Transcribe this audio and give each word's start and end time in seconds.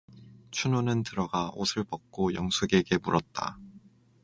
춘우는 0.49 1.03
들어가 1.03 1.51
옷을 1.53 1.83
벗고 1.83 2.33
영숙에게 2.33 2.97
물었다. 2.97 3.59